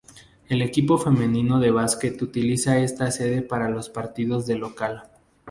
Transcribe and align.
El 0.49 0.63
equipo 0.63 0.97
Femenino 0.97 1.59
de 1.59 1.69
Basquet 1.69 2.19
utiliza 2.23 2.79
esta 2.79 3.11
sede 3.11 3.43
para 3.43 3.71
sus 3.75 3.89
partidos 3.89 4.47
de 4.47 4.55
Local. 4.55 5.03